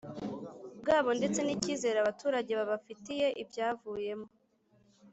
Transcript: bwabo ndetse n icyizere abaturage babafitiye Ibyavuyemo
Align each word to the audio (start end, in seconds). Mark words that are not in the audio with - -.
bwabo 0.81 1.09
ndetse 1.19 1.39
n 1.41 1.49
icyizere 1.55 1.97
abaturage 1.99 2.51
babafitiye 2.59 3.27
Ibyavuyemo 3.41 4.27